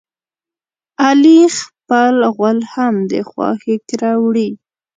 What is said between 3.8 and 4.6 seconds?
کره وړي.